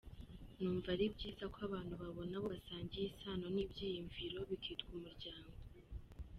Numva 0.59 0.87
ari 0.95 1.05
byiza 1.15 1.43
ko 1.53 1.57
abantu 1.67 1.93
babona 2.01 2.33
abo 2.37 2.47
basangiye 2.53 3.05
isano 3.13 3.45
n’ibyiyumviro, 3.55 4.39
bikitwa 4.49 4.91
umuryango. 4.97 5.53